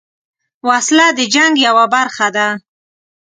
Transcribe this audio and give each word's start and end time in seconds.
وسله 0.69 1.07
د 1.17 1.19
جنګ 1.33 1.53
یوه 1.67 1.85
برخه 1.93 2.27
ده 2.35 2.47